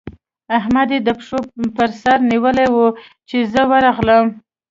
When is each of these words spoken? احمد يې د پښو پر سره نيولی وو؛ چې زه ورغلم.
احمد 0.57 0.89
يې 0.93 0.99
د 1.03 1.09
پښو 1.19 1.39
پر 1.77 1.89
سره 2.01 2.25
نيولی 2.31 2.67
وو؛ 2.73 2.87
چې 3.29 3.37
زه 3.53 3.61
ورغلم. 3.71 4.25